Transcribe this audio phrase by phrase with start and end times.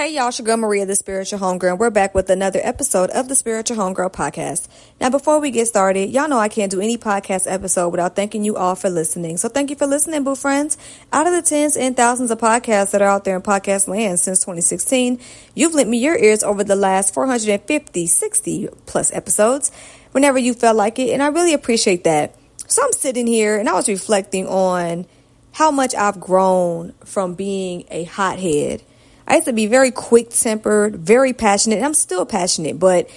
[0.00, 3.34] Hey y'all, Sugar Maria, the Spiritual Homegirl, and we're back with another episode of the
[3.34, 4.66] Spiritual Homegirl podcast.
[4.98, 8.42] Now, before we get started, y'all know I can't do any podcast episode without thanking
[8.42, 9.36] you all for listening.
[9.36, 10.78] So thank you for listening, boo friends.
[11.12, 14.18] Out of the tens and thousands of podcasts that are out there in podcast land
[14.18, 15.20] since 2016,
[15.54, 19.70] you've lent me your ears over the last 450, 60 plus episodes
[20.12, 22.34] whenever you felt like it, and I really appreciate that.
[22.68, 25.04] So I'm sitting here and I was reflecting on
[25.52, 28.82] how much I've grown from being a hothead
[29.30, 33.08] I used to be very quick tempered, very passionate, and I'm still passionate, but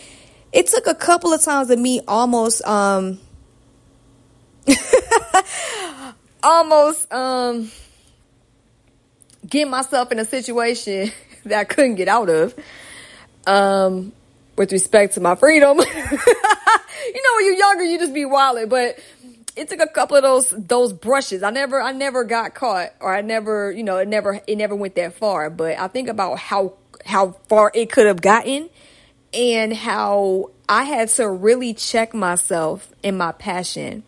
[0.52, 3.20] it took a couple of times of me almost um
[6.44, 7.72] almost um
[9.50, 11.12] get myself in a situation
[11.46, 12.54] that I couldn't get out of.
[13.48, 14.12] Um
[14.56, 15.78] with respect to my freedom.
[15.80, 19.00] you know when you're younger you just be wilding, but
[19.56, 21.44] it took a couple of those those brushes.
[21.44, 24.76] I never I never got caught or I never, you know, it never it never
[24.76, 26.74] went that far, but I think about how
[27.06, 28.70] how far it could have gotten
[29.34, 34.04] and how I had to really check myself in my passion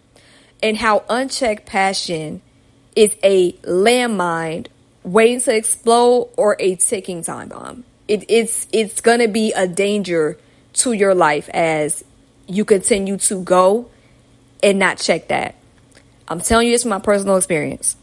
[0.63, 2.41] and how unchecked passion
[2.95, 4.67] is a landmine
[5.03, 7.83] waiting to explode or a ticking time bomb.
[8.07, 10.37] It, it's it's gonna be a danger
[10.73, 12.03] to your life as
[12.47, 13.89] you continue to go
[14.65, 15.55] and not check that.
[16.27, 17.95] I'm telling you this from my personal experience.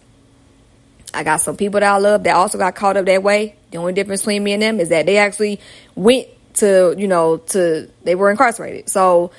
[1.13, 3.57] I got some people that I love that also got caught up that way.
[3.73, 5.61] The only difference between me and them is that they actually
[5.97, 8.89] went to, you know, to, they were incarcerated.
[8.89, 9.33] So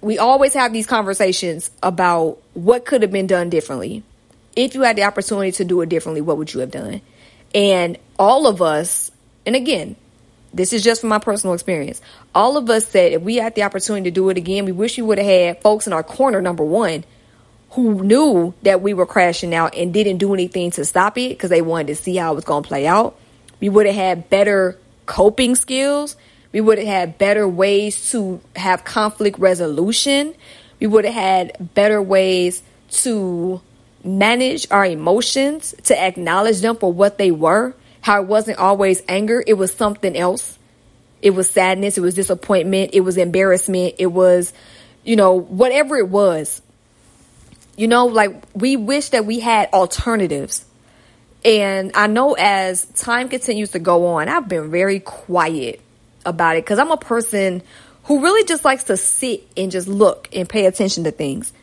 [0.00, 4.04] we always have these conversations about what could have been done differently.
[4.54, 7.00] If you had the opportunity to do it differently, what would you have done?
[7.54, 9.10] And all of us,
[9.44, 9.96] and again,
[10.54, 12.00] this is just from my personal experience.
[12.34, 14.96] All of us said if we had the opportunity to do it again, we wish
[14.96, 17.04] we would have had folks in our corner, number one,
[17.70, 21.50] who knew that we were crashing out and didn't do anything to stop it because
[21.50, 23.18] they wanted to see how it was going to play out.
[23.60, 26.16] We would have had better coping skills.
[26.52, 30.34] We would have had better ways to have conflict resolution.
[30.78, 33.60] We would have had better ways to
[34.04, 39.42] manage our emotions, to acknowledge them for what they were how it wasn't always anger,
[39.46, 40.58] it was something else.
[41.22, 44.52] It was sadness, it was disappointment, it was embarrassment, it was,
[45.04, 46.60] you know, whatever it was.
[47.78, 50.66] You know, like we wish that we had alternatives.
[51.46, 55.80] And I know as time continues to go on, I've been very quiet
[56.26, 57.62] about it because I'm a person
[58.02, 61.54] who really just likes to sit and just look and pay attention to things.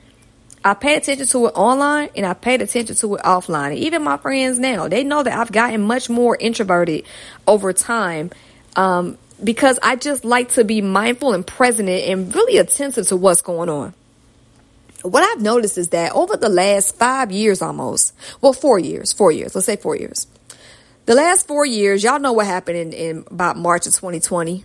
[0.63, 3.69] I pay attention to it online and I paid attention to it offline.
[3.69, 7.03] And even my friends now, they know that I've gotten much more introverted
[7.47, 8.29] over time
[8.75, 13.41] um, because I just like to be mindful and present and really attentive to what's
[13.41, 13.93] going on.
[15.01, 19.31] What I've noticed is that over the last five years almost, well, four years, four
[19.31, 20.27] years, let's say four years.
[21.07, 24.63] The last four years, y'all know what happened in, in about March of 2020.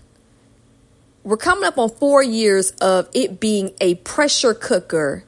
[1.25, 5.25] We're coming up on four years of it being a pressure cooker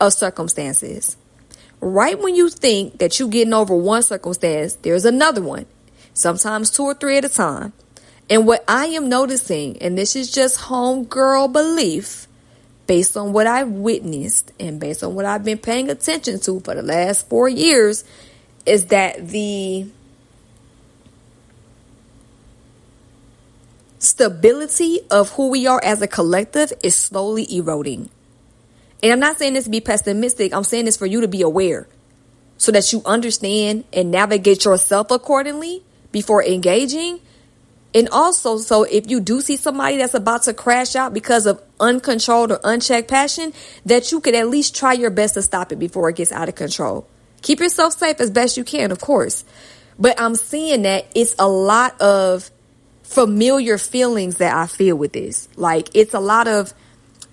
[0.00, 1.16] of circumstances.
[1.80, 5.66] Right when you think that you're getting over one circumstance, there's another one,
[6.14, 7.72] sometimes two or three at a time.
[8.28, 12.26] And what I am noticing, and this is just homegirl belief,
[12.86, 16.74] based on what I've witnessed and based on what I've been paying attention to for
[16.74, 18.04] the last four years,
[18.64, 19.86] is that the
[23.98, 28.08] stability of who we are as a collective is slowly eroding.
[29.02, 30.54] And I'm not saying this to be pessimistic.
[30.54, 31.86] I'm saying this for you to be aware
[32.58, 37.20] so that you understand and navigate yourself accordingly before engaging.
[37.94, 41.62] And also, so if you do see somebody that's about to crash out because of
[41.80, 43.52] uncontrolled or unchecked passion,
[43.84, 46.48] that you could at least try your best to stop it before it gets out
[46.48, 47.06] of control.
[47.42, 49.44] Keep yourself safe as best you can, of course.
[49.98, 52.50] But I'm seeing that it's a lot of
[53.02, 55.48] familiar feelings that I feel with this.
[55.56, 56.74] Like it's a lot of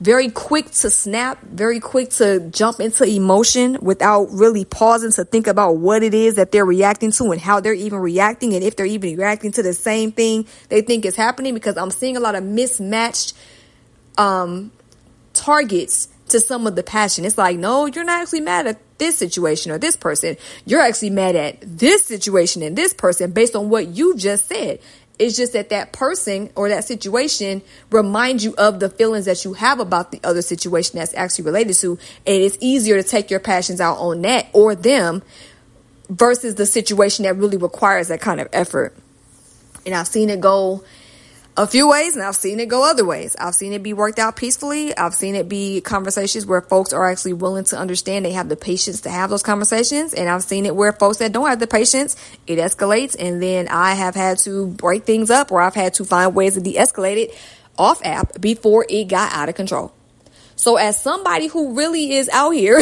[0.03, 5.47] very quick to snap, very quick to jump into emotion without really pausing to think
[5.47, 8.75] about what it is that they're reacting to and how they're even reacting and if
[8.75, 12.19] they're even reacting to the same thing they think is happening because I'm seeing a
[12.19, 13.33] lot of mismatched
[14.17, 14.73] um,
[15.31, 17.23] targets to some of the passion.
[17.23, 20.35] It's like, no, you're not actually mad at this situation or this person.
[20.65, 24.79] You're actually mad at this situation and this person based on what you just said.
[25.19, 27.61] It's just that that person or that situation
[27.91, 31.75] reminds you of the feelings that you have about the other situation that's actually related
[31.75, 31.91] to.
[32.25, 35.21] And it's easier to take your passions out on that or them
[36.09, 38.95] versus the situation that really requires that kind of effort.
[39.85, 40.83] And I've seen it go
[41.55, 43.35] a few ways and I've seen it go other ways.
[43.39, 44.95] I've seen it be worked out peacefully.
[44.97, 48.25] I've seen it be conversations where folks are actually willing to understand.
[48.25, 50.13] They have the patience to have those conversations.
[50.15, 52.15] And I've seen it where folks that don't have the patience,
[52.47, 53.15] it escalates.
[53.19, 56.55] And then I have had to break things up or I've had to find ways
[56.55, 57.37] to de-escalate it
[57.77, 59.93] off app before it got out of control.
[60.55, 62.81] So as somebody who really is out here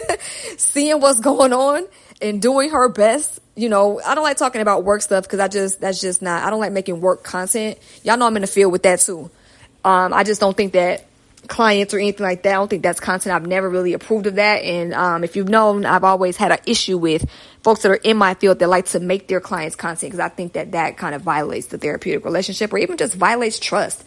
[0.56, 1.86] seeing what's going on
[2.20, 5.48] and doing her best you know, I don't like talking about work stuff because I
[5.48, 7.78] just, that's just not, I don't like making work content.
[8.04, 9.30] Y'all know I'm in the field with that too.
[9.82, 11.06] Um, I just don't think that
[11.48, 13.34] clients or anything like that, I don't think that's content.
[13.34, 14.62] I've never really approved of that.
[14.62, 17.28] And, um, if you've known, I've always had an issue with
[17.62, 20.28] folks that are in my field that like to make their clients content because I
[20.28, 24.04] think that that kind of violates the therapeutic relationship or even just violates trust.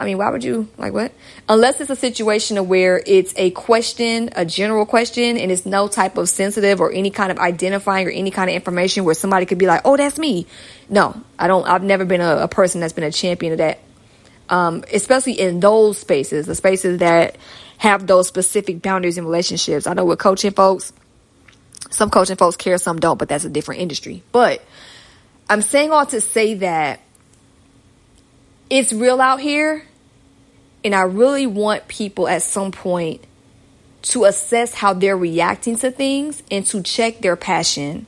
[0.00, 1.12] I mean, why would you like what?
[1.46, 6.16] Unless it's a situation where it's a question, a general question, and it's no type
[6.16, 9.58] of sensitive or any kind of identifying or any kind of information where somebody could
[9.58, 10.46] be like, "Oh, that's me."
[10.88, 11.68] No, I don't.
[11.68, 13.80] I've never been a, a person that's been a champion of that.
[14.48, 17.36] Um, especially in those spaces, the spaces that
[17.76, 19.86] have those specific boundaries in relationships.
[19.86, 20.94] I know with coaching folks,
[21.90, 24.22] some coaching folks care, some don't, but that's a different industry.
[24.32, 24.64] But
[25.50, 27.00] I'm saying all to say that
[28.70, 29.84] it's real out here.
[30.84, 33.22] And I really want people at some point
[34.02, 38.06] to assess how they're reacting to things and to check their passion.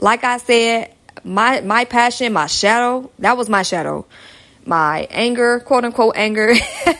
[0.00, 4.06] Like I said, my my passion, my shadow, that was my shadow.
[4.64, 6.54] My anger, quote unquote anger,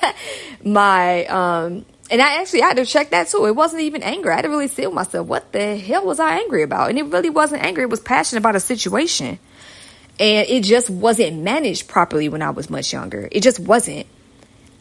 [0.64, 3.46] my um and I actually had to check that too.
[3.46, 4.30] It wasn't even anger.
[4.30, 6.90] I had to really see with myself, what the hell was I angry about?
[6.90, 9.38] And it really wasn't anger, it was passion about a situation.
[10.20, 13.28] And it just wasn't managed properly when I was much younger.
[13.32, 14.06] It just wasn't.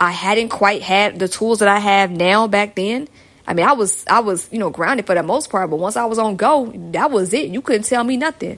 [0.02, 3.08] I hadn't quite had the tools that I have now back then.
[3.46, 5.96] I mean, I was I was, you know, grounded for the most part, but once
[5.96, 7.50] I was on go, that was it.
[7.50, 8.58] You couldn't tell me nothing.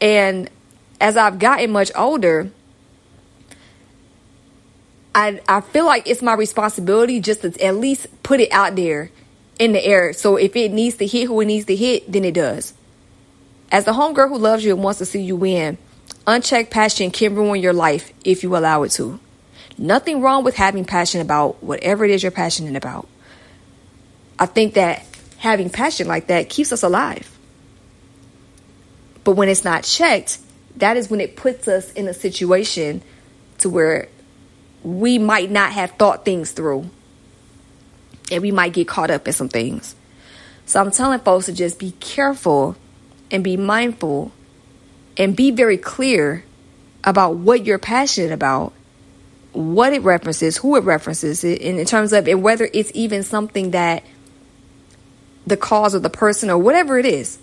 [0.00, 0.50] And
[1.00, 2.50] as I've gotten much older,
[5.14, 9.12] I I feel like it's my responsibility just to at least put it out there
[9.60, 10.12] in the air.
[10.12, 12.74] So if it needs to hit who it needs to hit, then it does.
[13.70, 15.78] As the homegirl who loves you and wants to see you win,
[16.26, 19.20] Unchecked passion can ruin your life if you allow it to.
[19.80, 23.08] Nothing wrong with having passion about whatever it is you're passionate about.
[24.38, 25.06] I think that
[25.38, 27.34] having passion like that keeps us alive.
[29.24, 30.38] But when it's not checked,
[30.76, 33.00] that is when it puts us in a situation
[33.60, 34.08] to where
[34.82, 36.90] we might not have thought things through
[38.30, 39.94] and we might get caught up in some things.
[40.66, 42.76] So I'm telling folks to just be careful
[43.30, 44.30] and be mindful
[45.16, 46.44] and be very clear
[47.02, 48.74] about what you're passionate about,
[49.52, 53.72] what it references, who it references, and in terms of and whether it's even something
[53.72, 54.04] that
[55.46, 57.38] the cause of the person or whatever it is.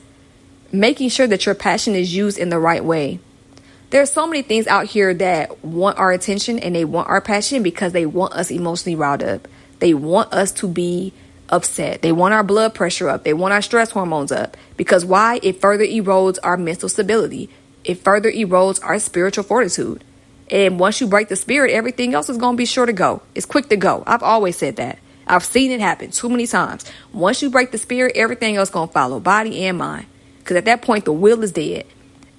[0.71, 3.19] Making sure that your passion is used in the right way.
[3.89, 7.21] There are so many things out here that want our attention and they want our
[7.21, 9.47] passion because they want us emotionally riled up.
[9.79, 11.13] They want us to be
[11.47, 12.01] upset.
[12.01, 13.23] They want our blood pressure up.
[13.23, 14.57] They want our stress hormones up.
[14.75, 15.39] Because why?
[15.41, 17.49] It further erodes our mental stability
[17.87, 20.03] it further erodes our spiritual fortitude.
[20.49, 23.21] And once you break the spirit, everything else is going to be sure to go.
[23.35, 24.03] It's quick to go.
[24.07, 24.99] I've always said that.
[25.27, 26.85] I've seen it happen too many times.
[27.11, 30.05] Once you break the spirit, everything else is going to follow, body and mind.
[30.39, 31.85] Because at that point, the will is dead.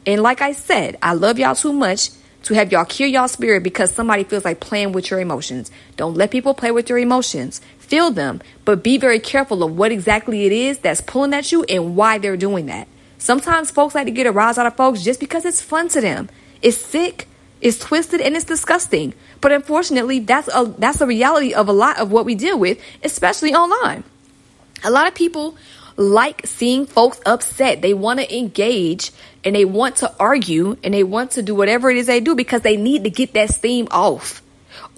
[0.07, 2.11] And like I said, I love y'all too much
[2.45, 5.71] to have y'all kill y'all spirit because somebody feels like playing with your emotions.
[5.97, 7.61] Don't let people play with your emotions.
[7.79, 11.65] Feel them, but be very careful of what exactly it is that's pulling at you
[11.65, 12.89] and why they're doing that.
[13.19, 16.01] Sometimes folks like to get a rise out of folks just because it's fun to
[16.01, 16.31] them.
[16.63, 17.29] It's sick,
[17.61, 19.15] it's twisted, and it's disgusting.
[19.41, 22.81] But unfortunately, that's a that's a reality of a lot of what we deal with,
[23.03, 24.05] especially online.
[24.85, 25.57] A lot of people
[25.97, 27.83] like seeing folks upset.
[27.83, 29.11] They want to engage
[29.45, 32.35] and they want to argue and they want to do whatever it is they do
[32.35, 34.41] because they need to get that steam off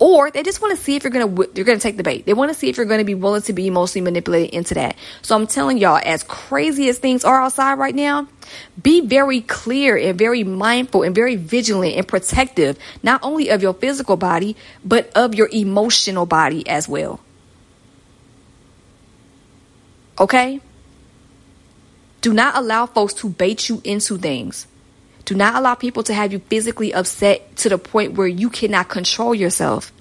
[0.00, 2.26] or they just want to see if you're gonna you're gonna take the bait.
[2.26, 4.96] They want to see if you're gonna be willing to be emotionally manipulated into that.
[5.22, 8.26] So I'm telling y'all, as crazy as things are outside right now,
[8.82, 13.74] be very clear and very mindful and very vigilant and protective, not only of your
[13.74, 17.20] physical body but of your emotional body as well.
[20.18, 20.60] Okay.
[22.22, 24.66] Do not allow folks to bait you into things.
[25.24, 28.88] Do not allow people to have you physically upset to the point where you cannot
[28.88, 29.92] control yourself.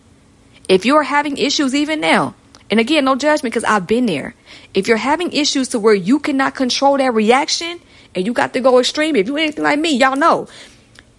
[0.67, 2.35] If you're having issues even now,
[2.71, 4.35] and again, no judgment because I've been there.
[4.73, 7.79] If you're having issues to where you cannot control that reaction
[8.13, 10.47] and you got to go extreme, if you anything like me, y'all know.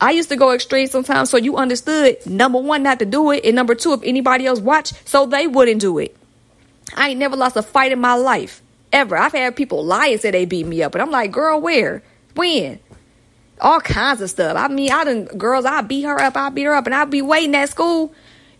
[0.01, 3.45] I used to go extreme sometimes so you understood number one, not to do it,
[3.45, 6.17] and number two, if anybody else watched, so they wouldn't do it.
[6.97, 8.63] I ain't never lost a fight in my life.
[8.93, 9.17] Ever.
[9.17, 12.03] I've had people lie and say they beat me up, but I'm like, girl, where?
[12.35, 12.81] When?
[13.61, 14.57] All kinds of stuff.
[14.57, 17.05] I mean, I done girls, I beat her up, I beat her up, and I
[17.05, 18.15] be waiting at school.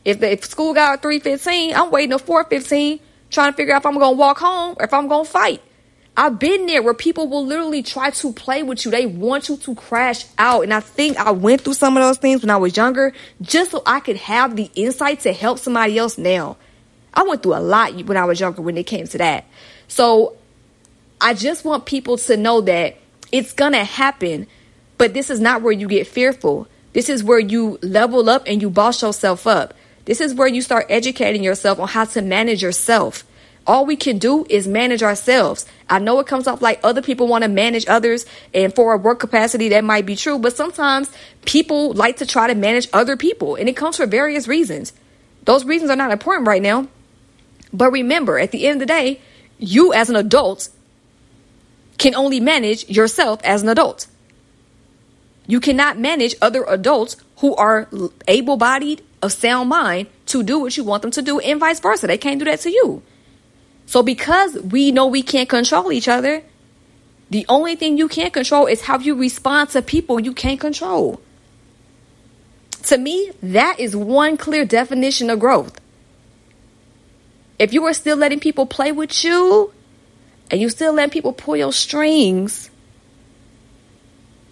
[0.05, 3.75] If the, if school got three fifteen, I'm waiting at four fifteen, trying to figure
[3.75, 5.63] out if I'm gonna walk home or if I'm gonna fight.
[6.17, 8.91] I've been there where people will literally try to play with you.
[8.91, 10.65] They want you to crash out.
[10.65, 13.71] And I think I went through some of those things when I was younger just
[13.71, 16.59] so I could have the insight to help somebody else now.
[17.15, 19.47] I went through a lot when I was younger when it came to that.
[19.89, 20.37] So
[21.21, 22.97] I just want people to know that
[23.33, 24.47] it's going to happen,
[25.01, 26.69] but this is not where you get fearful.
[26.93, 29.73] This is where you level up and you boss yourself up.
[30.05, 33.25] This is where you start educating yourself on how to manage yourself.
[33.67, 35.65] All we can do is manage ourselves.
[35.89, 38.99] I know it comes off like other people want to manage others, and for a
[38.99, 41.11] work capacity, that might be true, but sometimes
[41.47, 44.93] people like to try to manage other people, and it comes for various reasons.
[45.47, 46.89] Those reasons are not important right now.
[47.73, 49.23] But remember, at the end of the day,
[49.59, 50.69] you as an adult
[51.97, 54.07] can only manage yourself as an adult.
[55.51, 57.89] You cannot manage other adults who are
[58.29, 61.81] able bodied, of sound mind, to do what you want them to do, and vice
[61.81, 62.07] versa.
[62.07, 63.03] They can't do that to you.
[63.85, 66.45] So because we know we can't control each other,
[67.31, 71.21] the only thing you can't control is how you respond to people you can't control.
[72.85, 75.81] To me, that is one clear definition of growth.
[77.59, 79.75] If you are still letting people play with you
[80.49, 82.70] and you still letting people pull your strings,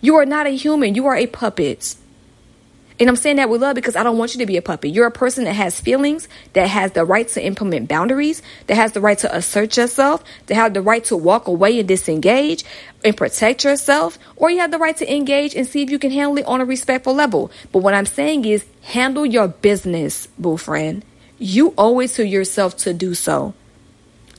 [0.01, 0.95] you are not a human.
[0.95, 1.97] You are a puppet.
[3.01, 4.91] And I'm saying that with love because I don't want you to be a puppet.
[4.91, 8.93] You're a person that has feelings, that has the right to implement boundaries, that has
[8.93, 12.65] the right to assert yourself, that have the right to walk away and disengage
[13.05, 16.11] and protect yourself, or you have the right to engage and see if you can
[16.11, 17.53] handle it on a respectful level.
[17.71, 21.05] But what I'm saying is handle your business, boo friend.
[21.39, 23.55] You owe it to yourself to do so.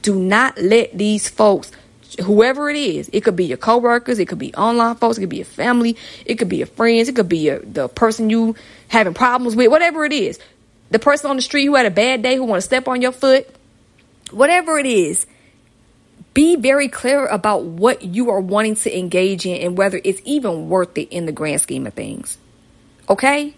[0.02, 1.72] Do not let these folks
[2.24, 3.10] whoever it is.
[3.14, 5.98] It could be your coworkers, it could be online folks, it could be your family,
[6.26, 8.56] it could be your friends, it could be your, the person you
[8.88, 10.40] having problems with, whatever it is.
[10.92, 13.02] The person on the street who had a bad day, who want to step on
[13.02, 13.48] your foot,
[14.32, 15.28] whatever it is.
[16.34, 20.70] Be very clear about what you are wanting to engage in and whether it's even
[20.70, 22.38] worth it in the grand scheme of things.
[23.10, 23.54] Okay?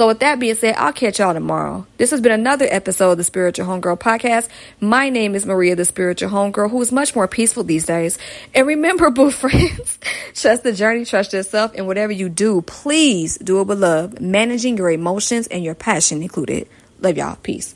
[0.00, 1.86] So, with that being said, I'll catch y'all tomorrow.
[1.98, 4.48] This has been another episode of the Spiritual Homegirl podcast.
[4.80, 8.16] My name is Maria, the Spiritual Homegirl, who is much more peaceful these days.
[8.54, 9.98] And remember, boo friends,
[10.32, 14.78] trust the journey, trust yourself, and whatever you do, please do it with love, managing
[14.78, 16.66] your emotions and your passion included.
[17.00, 17.36] Love y'all.
[17.36, 17.74] Peace.